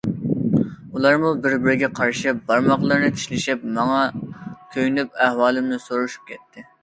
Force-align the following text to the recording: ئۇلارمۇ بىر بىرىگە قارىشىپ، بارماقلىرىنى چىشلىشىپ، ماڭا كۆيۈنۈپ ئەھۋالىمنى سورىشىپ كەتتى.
ئۇلارمۇ 0.99 1.33
بىر 1.41 1.55
بىرىگە 1.65 1.89
قارىشىپ، 1.99 2.39
بارماقلىرىنى 2.47 3.13
چىشلىشىپ، 3.19 3.67
ماڭا 3.77 3.99
كۆيۈنۈپ 4.77 5.25
ئەھۋالىمنى 5.27 5.83
سورىشىپ 5.87 6.27
كەتتى. 6.33 6.69